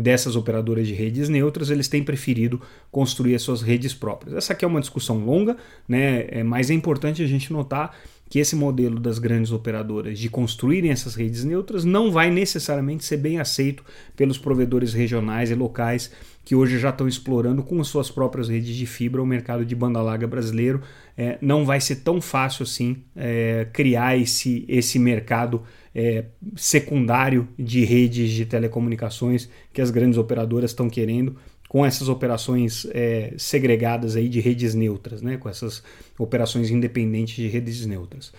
dessas 0.00 0.34
operadoras 0.36 0.86
de 0.86 0.92
redes 0.92 1.28
neutras, 1.28 1.70
eles 1.70 1.88
têm 1.88 2.02
preferido 2.02 2.60
construir 2.90 3.34
as 3.34 3.42
suas 3.42 3.62
redes 3.62 3.94
próprias. 3.94 4.34
Essa 4.34 4.52
aqui 4.52 4.64
é 4.64 4.68
uma 4.68 4.80
discussão 4.80 5.24
longa, 5.24 5.56
né? 5.88 6.26
É, 6.28 6.42
mas 6.42 6.70
é 6.70 6.74
importante 6.74 7.22
a 7.22 7.26
gente 7.26 7.52
notar 7.52 7.96
que 8.28 8.38
esse 8.38 8.56
modelo 8.56 8.98
das 8.98 9.18
grandes 9.18 9.52
operadoras 9.52 10.18
de 10.18 10.28
construírem 10.28 10.90
essas 10.90 11.14
redes 11.14 11.44
neutras 11.44 11.84
não 11.84 12.10
vai 12.10 12.30
necessariamente 12.30 13.04
ser 13.04 13.18
bem 13.18 13.38
aceito 13.38 13.84
pelos 14.16 14.38
provedores 14.38 14.92
regionais 14.92 15.50
e 15.50 15.54
locais 15.54 16.10
que 16.44 16.54
hoje 16.54 16.78
já 16.78 16.90
estão 16.90 17.08
explorando 17.08 17.62
com 17.62 17.80
as 17.80 17.88
suas 17.88 18.10
próprias 18.10 18.48
redes 18.48 18.76
de 18.76 18.86
fibra 18.86 19.22
o 19.22 19.26
mercado 19.26 19.64
de 19.64 19.74
banda 19.74 20.02
larga 20.02 20.26
brasileiro. 20.26 20.82
É, 21.16 21.38
não 21.40 21.64
vai 21.64 21.80
ser 21.80 21.96
tão 21.96 22.20
fácil 22.20 22.64
assim 22.64 22.98
é, 23.16 23.66
criar 23.72 24.18
esse, 24.18 24.64
esse 24.68 24.98
mercado 24.98 25.62
é, 25.94 26.26
secundário 26.54 27.48
de 27.58 27.84
redes 27.84 28.30
de 28.30 28.44
telecomunicações 28.44 29.48
que 29.72 29.80
as 29.80 29.90
grandes 29.90 30.18
operadoras 30.18 30.72
estão 30.72 30.90
querendo 30.90 31.36
com 31.74 31.84
essas 31.84 32.08
operações 32.08 32.86
é, 32.92 33.34
segregadas 33.36 34.14
aí 34.14 34.28
de 34.28 34.38
redes 34.38 34.76
neutras, 34.76 35.20
né, 35.20 35.36
com 35.36 35.48
essas 35.48 35.82
operações 36.16 36.70
independentes 36.70 37.34
de 37.34 37.48
redes 37.48 37.84
neutras. 37.84 38.32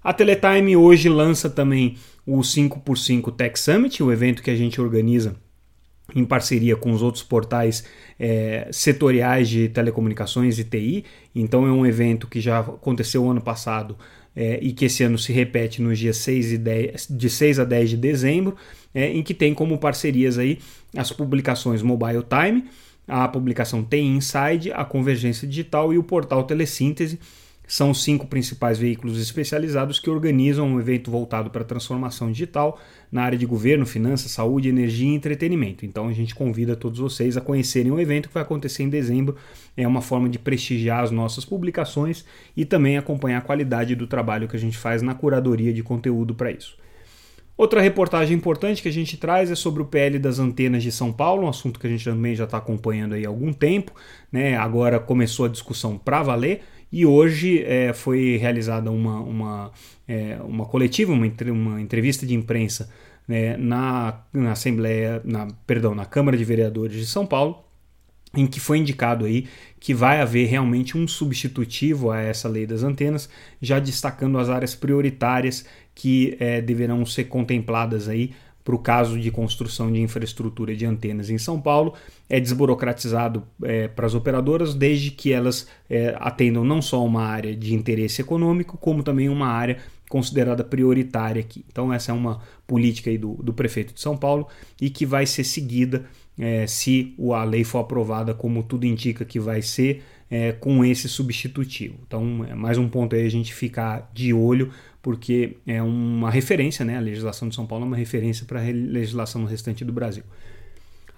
A 0.00 0.12
Teletime 0.12 0.76
hoje 0.76 1.08
lança 1.08 1.50
também 1.50 1.96
o 2.24 2.38
5x5 2.38 3.34
Tech 3.34 3.58
Summit, 3.58 4.00
o 4.00 4.12
evento 4.12 4.44
que 4.44 4.50
a 4.50 4.54
gente 4.54 4.80
organiza 4.80 5.34
em 6.14 6.24
parceria 6.24 6.76
com 6.76 6.92
os 6.92 7.02
outros 7.02 7.24
portais 7.24 7.82
é, 8.16 8.68
setoriais 8.70 9.48
de 9.48 9.68
telecomunicações 9.68 10.56
e 10.60 10.62
TI. 10.62 11.04
Então 11.34 11.66
é 11.66 11.72
um 11.72 11.84
evento 11.84 12.28
que 12.28 12.40
já 12.40 12.60
aconteceu 12.60 13.28
ano 13.28 13.40
passado 13.40 13.98
é, 14.34 14.58
e 14.62 14.72
que 14.72 14.86
esse 14.86 15.02
ano 15.02 15.18
se 15.18 15.32
repete 15.32 15.82
nos 15.82 15.98
dias 15.98 16.16
6 16.18 16.52
e 16.52 16.58
10, 16.58 17.06
de 17.10 17.30
6 17.30 17.60
a 17.60 17.64
10 17.64 17.90
de 17.90 17.96
dezembro, 17.96 18.56
é, 18.94 19.08
em 19.08 19.22
que 19.22 19.34
tem 19.34 19.54
como 19.54 19.78
parcerias 19.78 20.38
aí 20.38 20.58
as 20.96 21.12
publicações 21.12 21.82
Mobile 21.82 22.24
Time, 22.24 22.64
a 23.06 23.26
publicação 23.28 23.82
TI 23.82 24.00
Inside, 24.00 24.72
a 24.72 24.84
Convergência 24.84 25.46
Digital 25.46 25.92
e 25.92 25.98
o 25.98 26.02
portal 26.02 26.44
Telesíntese. 26.44 27.18
São 27.72 27.90
os 27.90 28.02
cinco 28.02 28.26
principais 28.26 28.76
veículos 28.76 29.18
especializados 29.18 29.98
que 29.98 30.10
organizam 30.10 30.68
um 30.68 30.78
evento 30.78 31.10
voltado 31.10 31.48
para 31.48 31.62
a 31.62 31.64
transformação 31.64 32.30
digital 32.30 32.78
na 33.10 33.22
área 33.22 33.38
de 33.38 33.46
governo, 33.46 33.86
finanças, 33.86 34.30
saúde, 34.30 34.68
energia 34.68 35.10
e 35.10 35.14
entretenimento. 35.14 35.86
Então 35.86 36.06
a 36.06 36.12
gente 36.12 36.34
convida 36.34 36.76
todos 36.76 37.00
vocês 37.00 37.34
a 37.34 37.40
conhecerem 37.40 37.90
o 37.90 37.98
evento 37.98 38.28
que 38.28 38.34
vai 38.34 38.42
acontecer 38.42 38.82
em 38.82 38.90
dezembro. 38.90 39.36
É 39.74 39.88
uma 39.88 40.02
forma 40.02 40.28
de 40.28 40.38
prestigiar 40.38 41.02
as 41.02 41.10
nossas 41.10 41.46
publicações 41.46 42.26
e 42.54 42.66
também 42.66 42.98
acompanhar 42.98 43.38
a 43.38 43.40
qualidade 43.40 43.94
do 43.94 44.06
trabalho 44.06 44.46
que 44.48 44.56
a 44.56 44.60
gente 44.60 44.76
faz 44.76 45.00
na 45.00 45.14
curadoria 45.14 45.72
de 45.72 45.82
conteúdo 45.82 46.34
para 46.34 46.50
isso. 46.50 46.76
Outra 47.56 47.80
reportagem 47.80 48.36
importante 48.36 48.82
que 48.82 48.88
a 48.88 48.92
gente 48.92 49.16
traz 49.16 49.50
é 49.50 49.54
sobre 49.54 49.82
o 49.82 49.86
PL 49.86 50.18
das 50.18 50.38
antenas 50.38 50.82
de 50.82 50.92
São 50.92 51.10
Paulo, 51.10 51.44
um 51.46 51.48
assunto 51.48 51.80
que 51.80 51.86
a 51.86 51.90
gente 51.90 52.04
também 52.04 52.34
já 52.34 52.44
está 52.44 52.58
acompanhando 52.58 53.14
aí 53.14 53.24
há 53.24 53.28
algum 53.28 53.52
tempo. 53.52 53.94
Né? 54.30 54.56
Agora 54.58 55.00
começou 55.00 55.46
a 55.46 55.48
discussão 55.48 55.96
para 55.96 56.22
valer 56.22 56.60
e 56.92 57.06
hoje 57.06 57.64
é, 57.64 57.92
foi 57.94 58.36
realizada 58.36 58.90
uma, 58.90 59.18
uma, 59.20 59.72
é, 60.06 60.38
uma 60.44 60.66
coletiva, 60.66 61.12
uma, 61.12 61.26
uma 61.50 61.80
entrevista 61.80 62.26
de 62.26 62.34
imprensa 62.34 62.90
né, 63.26 63.56
na, 63.56 64.20
na 64.32 64.52
Assembleia, 64.52 65.22
na, 65.24 65.48
perdão, 65.66 65.94
na 65.94 66.04
Câmara 66.04 66.36
de 66.36 66.44
Vereadores 66.44 66.96
de 66.96 67.06
São 67.06 67.26
Paulo, 67.26 67.64
em 68.34 68.46
que 68.46 68.60
foi 68.60 68.78
indicado 68.78 69.24
aí 69.24 69.46
que 69.80 69.94
vai 69.94 70.20
haver 70.20 70.48
realmente 70.48 70.96
um 70.96 71.08
substitutivo 71.08 72.10
a 72.10 72.20
essa 72.20 72.48
lei 72.48 72.66
das 72.66 72.82
antenas, 72.82 73.28
já 73.60 73.78
destacando 73.78 74.38
as 74.38 74.48
áreas 74.48 74.74
prioritárias 74.74 75.64
que 75.94 76.36
é, 76.38 76.60
deverão 76.60 77.04
ser 77.06 77.24
contempladas 77.24 78.08
aí 78.08 78.32
para 78.64 78.74
o 78.74 78.78
caso 78.78 79.18
de 79.18 79.30
construção 79.30 79.90
de 79.92 80.00
infraestrutura 80.00 80.74
de 80.74 80.86
antenas 80.86 81.30
em 81.30 81.38
São 81.38 81.60
Paulo. 81.60 81.94
É 82.28 82.38
desburocratizado 82.38 83.42
é, 83.62 83.88
para 83.88 84.06
as 84.06 84.14
operadoras, 84.14 84.74
desde 84.74 85.10
que 85.10 85.32
elas 85.32 85.66
é, 85.88 86.16
atendam 86.18 86.64
não 86.64 86.80
só 86.80 87.04
uma 87.04 87.22
área 87.22 87.54
de 87.54 87.74
interesse 87.74 88.20
econômico, 88.20 88.78
como 88.78 89.02
também 89.02 89.28
uma 89.28 89.48
área 89.48 89.78
considerada 90.08 90.62
prioritária 90.62 91.40
aqui. 91.40 91.64
Então, 91.70 91.92
essa 91.92 92.12
é 92.12 92.14
uma 92.14 92.40
política 92.66 93.08
aí 93.08 93.16
do, 93.16 93.34
do 93.42 93.52
prefeito 93.52 93.94
de 93.94 94.00
São 94.00 94.16
Paulo 94.16 94.46
e 94.80 94.90
que 94.90 95.06
vai 95.06 95.24
ser 95.24 95.42
seguida 95.42 96.04
é, 96.38 96.66
se 96.66 97.14
a 97.32 97.44
lei 97.44 97.64
for 97.64 97.78
aprovada, 97.78 98.34
como 98.34 98.62
tudo 98.62 98.86
indica 98.86 99.24
que 99.24 99.40
vai 99.40 99.62
ser, 99.62 100.02
é, 100.30 100.52
com 100.52 100.84
esse 100.84 101.08
substitutivo. 101.08 101.94
Então, 102.06 102.44
é 102.48 102.54
mais 102.54 102.78
um 102.78 102.88
ponto 102.88 103.14
aí 103.14 103.26
a 103.26 103.30
gente 103.30 103.54
ficar 103.54 104.10
de 104.14 104.32
olho, 104.32 104.70
porque 105.02 105.56
é 105.66 105.82
uma 105.82 106.30
referência, 106.30 106.84
né? 106.84 106.96
A 106.96 107.00
legislação 107.00 107.48
de 107.48 107.54
São 107.54 107.66
Paulo 107.66 107.84
é 107.84 107.88
uma 107.88 107.96
referência 107.96 108.46
para 108.46 108.60
a 108.60 108.64
legislação 108.64 109.42
no 109.42 109.48
restante 109.48 109.84
do 109.84 109.92
Brasil. 109.92 110.22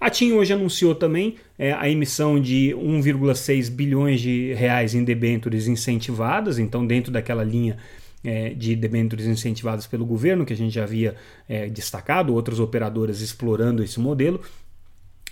A 0.01 0.09
TIM 0.09 0.33
hoje 0.33 0.51
anunciou 0.51 0.93
também 0.93 1.35
é, 1.57 1.71
a 1.71 1.89
emissão 1.89 2.39
de 2.39 2.75
1,6 2.75 3.69
bilhões 3.69 4.19
de 4.19 4.53
reais 4.53 4.93
em 4.93 5.03
debêntures 5.03 5.67
incentivadas, 5.67 6.59
então 6.59 6.85
dentro 6.85 7.11
daquela 7.11 7.43
linha 7.43 7.77
é, 8.23 8.49
de 8.49 8.75
debêntures 8.75 9.25
incentivadas 9.25 9.87
pelo 9.87 10.05
governo, 10.05 10.45
que 10.45 10.53
a 10.53 10.57
gente 10.57 10.73
já 10.73 10.83
havia 10.83 11.15
é, 11.47 11.67
destacado, 11.67 12.33
outras 12.33 12.59
operadoras 12.59 13.21
explorando 13.21 13.83
esse 13.83 13.99
modelo, 13.99 14.41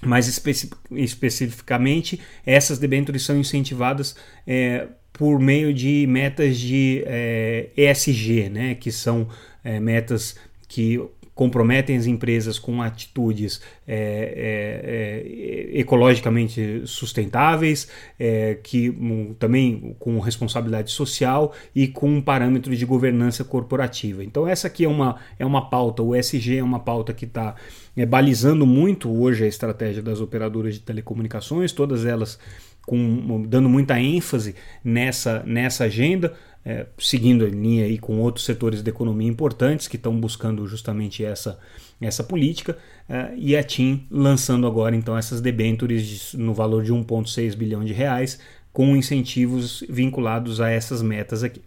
mas 0.01 0.27
especi 0.27 0.69
especificamente 0.91 2.19
essas 2.45 2.77
debêntures 2.77 3.24
são 3.24 3.38
incentivadas 3.38 4.15
é, 4.45 4.88
por 5.13 5.39
meio 5.39 5.74
de 5.74 6.05
metas 6.08 6.58
de 6.58 7.03
é, 7.05 7.70
ESG, 7.77 8.50
né, 8.50 8.75
que 8.75 8.91
são 8.91 9.27
é, 9.63 9.79
metas 9.79 10.36
que 10.67 11.00
comprometem 11.36 11.98
as 11.98 12.05
empresas 12.05 12.60
com 12.60 12.82
atitudes 12.82 13.62
é, 13.87 13.95
é, 13.95 15.75
é, 15.75 15.79
ecologicamente 15.79 16.83
sustentáveis, 16.85 17.87
é, 18.19 18.55
que 18.55 18.89
um, 18.89 19.33
também 19.33 19.95
com 19.99 20.19
responsabilidade 20.19 20.91
social 20.91 21.53
e 21.75 21.87
com 21.87 22.09
um 22.09 22.21
parâmetro 22.21 22.75
de 22.75 22.85
governança 22.85 23.43
corporativa. 23.43 24.23
Então 24.23 24.47
essa 24.47 24.67
aqui 24.67 24.85
é 24.85 24.89
uma, 24.89 25.17
é 25.37 25.45
uma 25.45 25.69
pauta, 25.69 26.01
o 26.01 26.15
SG 26.15 26.57
é 26.57 26.63
uma 26.63 26.79
pauta 26.79 27.13
que 27.13 27.25
está 27.25 27.55
é, 27.95 28.05
balizando 28.05 28.65
muito 28.65 29.11
hoje 29.11 29.43
a 29.43 29.47
estratégia 29.47 30.01
das 30.01 30.21
operadoras 30.21 30.75
de 30.75 30.79
telecomunicações, 30.79 31.71
todas 31.71 32.05
elas 32.05 32.39
com, 32.85 33.45
dando 33.47 33.69
muita 33.69 33.99
ênfase 33.99 34.55
nessa, 34.83 35.41
nessa 35.45 35.85
agenda 35.85 36.33
é, 36.65 36.85
seguindo 36.97 37.45
a 37.45 37.49
linha 37.49 37.85
aí 37.85 37.97
com 37.97 38.19
outros 38.19 38.45
setores 38.45 38.81
da 38.81 38.89
economia 38.89 39.27
importantes 39.27 39.87
que 39.87 39.97
estão 39.97 40.17
buscando 40.17 40.65
justamente 40.65 41.23
essa, 41.23 41.59
essa 42.05 42.24
política, 42.24 42.77
é, 43.10 43.33
e 43.38 43.55
a 43.55 43.63
TIM 43.63 44.05
lançando 44.10 44.65
agora 44.65 44.95
então 44.95 45.17
essas 45.17 45.41
debêntures 45.41 46.33
no 46.33 46.53
valor 46.53 46.83
de 46.83 46.93
1,6 46.93 47.55
bilhão 47.55 47.83
de 47.83 47.93
reais, 47.93 48.39
com 48.72 48.95
incentivos 48.95 49.83
vinculados 49.89 50.60
a 50.60 50.69
essas 50.69 51.01
metas 51.01 51.43
aqui. 51.43 51.62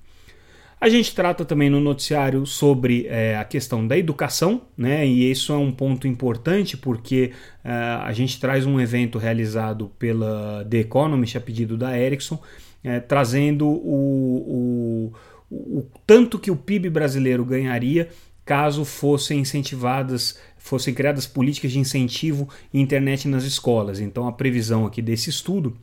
A 0.79 0.91
gente 0.91 1.15
trata 1.15 1.45
também 1.45 1.71
no 1.71 1.81
noticiário 1.81 2.45
sobre 2.45 3.07
é, 3.09 3.37
a 3.37 3.45
questão 3.45 3.87
da 3.87 3.97
educação, 3.97 4.61
né? 4.77 5.07
E 5.07 5.31
isso 5.31 5.53
é 5.53 5.57
um 5.57 5.73
ponto 5.73 6.07
importante 6.07 6.77
porque 6.77 7.33
é, 7.65 7.71
a 7.71 8.13
gente 8.13 8.39
traz 8.39 8.67
um 8.67 8.79
evento 8.79 9.17
realizado 9.17 9.91
pela 9.99 10.67
The 10.69 10.79
Economist 10.81 11.39
a 11.39 11.41
pedido 11.41 11.79
da 11.79 11.99
Ericsson, 11.99 12.39
é, 12.85 13.01
trazendo 13.01 13.67
o, 13.67 15.13
o, 15.51 15.79
o 15.79 15.87
tanto 16.07 16.39
que 16.39 16.51
o 16.51 16.57
PIB 16.57 16.91
brasileiro 16.91 17.43
ganharia 17.43 18.11
caso 18.47 18.85
fossem 18.85 19.41
incentivadas, 19.41 20.39
fossem 20.57 20.95
criadas 20.95 21.27
políticas 21.27 21.73
de 21.73 21.81
incentivo 21.81 22.49
à 22.73 22.79
internet 22.79 23.27
nas 23.27 23.43
escolas. 23.43 24.01
Então 24.01 24.27
a 24.27 24.33
previsão 24.33 24.87
aqui 24.87 25.03
desse 25.03 25.29
estudo 25.29 25.77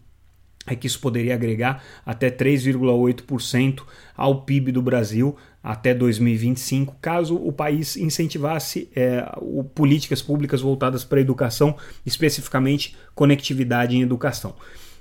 é 0.66 0.74
que 0.74 0.88
isso 0.88 1.00
poderia 1.02 1.34
agregar 1.34 1.84
até 2.06 2.32
3,8% 2.32 3.84
ao 4.16 4.44
PIB 4.44 4.72
do 4.72 4.82
Brasil 4.82 5.36
até 5.62 5.94
2025, 5.94 6.98
caso 7.02 7.36
o 7.36 7.52
país 7.52 7.98
incentivasse 7.98 8.90
é, 8.96 9.30
o, 9.38 9.64
políticas 9.64 10.22
públicas 10.22 10.62
voltadas 10.62 11.04
para 11.04 11.20
a 11.20 11.22
educação, 11.22 11.76
especificamente 12.06 12.96
conectividade 13.14 13.96
em 13.96 14.02
educação. 14.02 14.56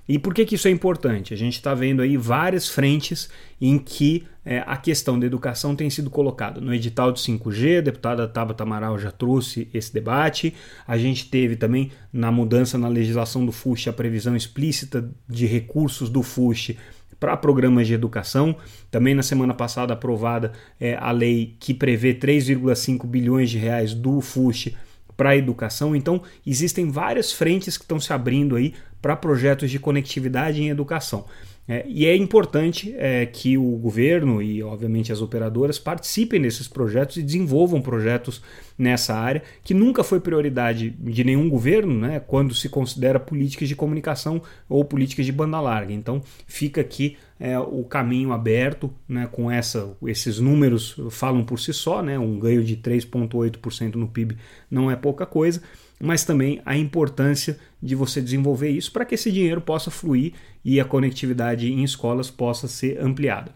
E 0.08 0.18
por 0.18 0.34
que, 0.34 0.44
que 0.44 0.56
isso 0.56 0.66
é 0.66 0.70
importante? 0.70 1.32
A 1.32 1.36
gente 1.36 1.54
está 1.54 1.74
vendo 1.74 2.02
aí 2.02 2.16
várias 2.16 2.68
frentes 2.68 3.28
em 3.60 3.78
que 3.78 4.24
é, 4.44 4.58
a 4.66 4.76
questão 4.76 5.18
da 5.18 5.24
educação 5.24 5.76
tem 5.76 5.88
sido 5.88 6.10
colocada. 6.10 6.60
No 6.60 6.74
edital 6.74 7.12
de 7.12 7.20
5G, 7.20 7.78
a 7.78 7.80
deputada 7.82 8.26
Tabata 8.26 8.64
Amaral 8.64 8.98
já 8.98 9.12
trouxe 9.12 9.68
esse 9.72 9.92
debate. 9.92 10.52
A 10.86 10.98
gente 10.98 11.30
teve 11.30 11.54
também 11.54 11.92
na 12.12 12.32
mudança 12.32 12.76
na 12.76 12.88
legislação 12.88 13.46
do 13.46 13.52
FUSH 13.52 13.88
a 13.88 13.92
previsão 13.92 14.34
explícita 14.34 15.08
de 15.28 15.46
recursos 15.46 16.10
do 16.10 16.22
FUSH 16.22 16.72
para 17.20 17.36
programas 17.36 17.86
de 17.86 17.94
educação. 17.94 18.56
Também 18.90 19.14
na 19.14 19.22
semana 19.22 19.54
passada 19.54 19.92
aprovada 19.92 20.52
é, 20.80 20.96
a 20.96 21.12
lei 21.12 21.56
que 21.60 21.72
prevê 21.72 22.12
3,5 22.12 23.06
bilhões 23.06 23.48
de 23.48 23.58
reais 23.58 23.94
do 23.94 24.20
FUSH 24.20 24.74
para 25.16 25.30
a 25.30 25.36
educação. 25.36 25.94
Então, 25.94 26.22
existem 26.46 26.90
várias 26.90 27.32
frentes 27.32 27.76
que 27.76 27.84
estão 27.84 28.00
se 28.00 28.12
abrindo 28.12 28.56
aí 28.56 28.74
para 29.00 29.16
projetos 29.16 29.70
de 29.70 29.78
conectividade 29.78 30.62
em 30.62 30.68
educação. 30.68 31.26
É, 31.66 31.84
e 31.86 32.06
é 32.06 32.16
importante 32.16 32.92
é, 32.98 33.24
que 33.24 33.56
o 33.56 33.76
governo 33.76 34.42
e, 34.42 34.62
obviamente, 34.62 35.12
as 35.12 35.22
operadoras 35.22 35.78
participem 35.78 36.40
desses 36.40 36.66
projetos 36.66 37.16
e 37.16 37.22
desenvolvam 37.22 37.80
projetos 37.80 38.42
nessa 38.76 39.14
área, 39.14 39.42
que 39.62 39.72
nunca 39.72 40.02
foi 40.02 40.18
prioridade 40.18 40.90
de 40.90 41.22
nenhum 41.22 41.48
governo, 41.48 41.94
né, 42.00 42.20
quando 42.20 42.52
se 42.52 42.68
considera 42.68 43.20
políticas 43.20 43.68
de 43.68 43.76
comunicação 43.76 44.42
ou 44.68 44.84
políticas 44.84 45.24
de 45.24 45.30
banda 45.30 45.60
larga. 45.60 45.92
Então 45.92 46.20
fica 46.48 46.80
aqui 46.80 47.16
é, 47.38 47.56
o 47.58 47.84
caminho 47.84 48.32
aberto, 48.32 48.92
né, 49.08 49.28
com 49.30 49.48
essa, 49.48 49.96
esses 50.06 50.40
números 50.40 50.96
falam 51.10 51.44
por 51.44 51.60
si 51.60 51.72
só, 51.72 52.02
né, 52.02 52.18
um 52.18 52.40
ganho 52.40 52.64
de 52.64 52.76
3,8% 52.76 53.94
no 53.94 54.08
PIB 54.08 54.36
não 54.68 54.90
é 54.90 54.96
pouca 54.96 55.24
coisa, 55.24 55.62
mas 56.02 56.24
também 56.24 56.60
a 56.66 56.76
importância 56.76 57.56
de 57.80 57.94
você 57.94 58.20
desenvolver 58.20 58.68
isso 58.68 58.90
para 58.90 59.04
que 59.04 59.14
esse 59.14 59.30
dinheiro 59.30 59.60
possa 59.60 59.88
fluir 59.88 60.32
e 60.64 60.80
a 60.80 60.84
conectividade 60.84 61.72
em 61.72 61.84
escolas 61.84 62.28
possa 62.28 62.66
ser 62.66 63.00
ampliada. 63.00 63.52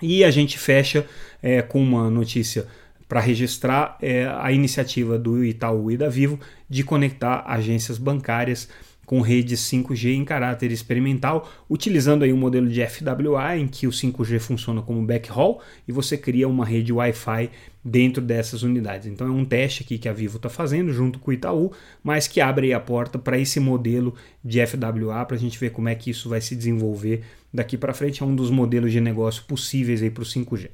E 0.00 0.22
a 0.22 0.30
gente 0.30 0.56
fecha 0.60 1.04
é, 1.42 1.60
com 1.62 1.82
uma 1.82 2.08
notícia 2.08 2.68
para 3.08 3.18
registrar 3.18 3.98
é, 4.00 4.28
a 4.28 4.52
iniciativa 4.52 5.18
do 5.18 5.44
Itaú 5.44 5.90
e 5.90 5.96
da 5.96 6.08
Vivo 6.08 6.38
de 6.70 6.84
conectar 6.84 7.42
agências 7.46 7.98
bancárias 7.98 8.68
com 9.06 9.20
redes 9.20 9.60
5G 9.60 10.14
em 10.14 10.24
caráter 10.24 10.72
experimental, 10.72 11.48
utilizando 11.70 12.24
aí 12.24 12.32
um 12.32 12.36
modelo 12.36 12.68
de 12.68 12.84
FWA 12.84 13.56
em 13.56 13.68
que 13.68 13.86
o 13.86 13.90
5G 13.90 14.40
funciona 14.40 14.82
como 14.82 15.06
backhaul 15.06 15.60
e 15.86 15.92
você 15.92 16.18
cria 16.18 16.48
uma 16.48 16.66
rede 16.66 16.92
Wi-Fi 16.92 17.48
dentro 17.84 18.20
dessas 18.20 18.64
unidades. 18.64 19.06
Então 19.06 19.28
é 19.28 19.30
um 19.30 19.44
teste 19.44 19.84
aqui 19.84 19.96
que 19.96 20.08
a 20.08 20.12
Vivo 20.12 20.38
está 20.38 20.48
fazendo 20.48 20.92
junto 20.92 21.20
com 21.20 21.30
o 21.30 21.34
Itaú, 21.34 21.70
mas 22.02 22.26
que 22.26 22.40
abre 22.40 22.74
a 22.74 22.80
porta 22.80 23.16
para 23.16 23.38
esse 23.38 23.60
modelo 23.60 24.12
de 24.44 24.64
FWA 24.66 25.24
para 25.24 25.36
a 25.36 25.38
gente 25.38 25.56
ver 25.56 25.70
como 25.70 25.88
é 25.88 25.94
que 25.94 26.10
isso 26.10 26.28
vai 26.28 26.40
se 26.40 26.56
desenvolver 26.56 27.22
daqui 27.54 27.78
para 27.78 27.94
frente. 27.94 28.24
É 28.24 28.26
um 28.26 28.34
dos 28.34 28.50
modelos 28.50 28.90
de 28.90 29.00
negócio 29.00 29.44
possíveis 29.44 30.02
aí 30.02 30.10
para 30.10 30.22
o 30.22 30.26
5G. 30.26 30.68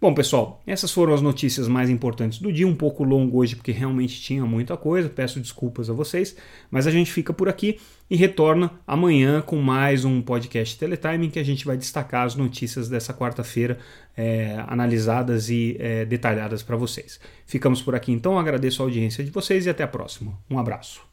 Bom, 0.00 0.14
pessoal, 0.14 0.62
essas 0.64 0.92
foram 0.92 1.12
as 1.12 1.20
notícias 1.20 1.66
mais 1.66 1.90
importantes 1.90 2.38
do 2.38 2.52
dia. 2.52 2.68
Um 2.68 2.74
pouco 2.74 3.02
longo 3.02 3.38
hoje, 3.38 3.56
porque 3.56 3.72
realmente 3.72 4.20
tinha 4.20 4.44
muita 4.46 4.76
coisa. 4.76 5.08
Peço 5.08 5.40
desculpas 5.40 5.90
a 5.90 5.92
vocês, 5.92 6.36
mas 6.70 6.86
a 6.86 6.90
gente 6.92 7.10
fica 7.10 7.32
por 7.32 7.48
aqui 7.48 7.80
e 8.08 8.14
retorna 8.14 8.70
amanhã 8.86 9.40
com 9.40 9.56
mais 9.56 10.04
um 10.04 10.22
podcast 10.22 10.78
Teletime 10.78 11.30
que 11.30 11.38
a 11.40 11.44
gente 11.44 11.66
vai 11.66 11.76
destacar 11.76 12.24
as 12.24 12.36
notícias 12.36 12.88
dessa 12.88 13.12
quarta-feira 13.12 13.76
é, 14.16 14.62
analisadas 14.68 15.50
e 15.50 15.76
é, 15.80 16.04
detalhadas 16.04 16.62
para 16.62 16.76
vocês. 16.76 17.18
Ficamos 17.44 17.82
por 17.82 17.96
aqui 17.96 18.12
então, 18.12 18.38
agradeço 18.38 18.80
a 18.80 18.86
audiência 18.86 19.24
de 19.24 19.32
vocês 19.32 19.66
e 19.66 19.70
até 19.70 19.82
a 19.82 19.88
próxima. 19.88 20.38
Um 20.48 20.60
abraço. 20.60 21.07